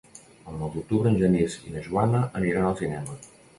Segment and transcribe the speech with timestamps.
[0.51, 3.23] El nou d'octubre en Genís i na Joana aniran al cinema.